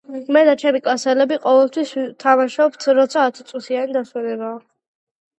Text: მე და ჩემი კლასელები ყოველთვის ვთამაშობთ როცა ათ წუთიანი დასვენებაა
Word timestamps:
მე 0.35 0.41
და 0.45 0.53
ჩემი 0.59 0.79
კლასელები 0.85 1.35
ყოველთვის 1.43 1.91
ვთამაშობთ 1.99 2.87
როცა 2.99 3.25
ათ 3.33 3.41
წუთიანი 3.51 3.99
დასვენებაა 3.99 4.57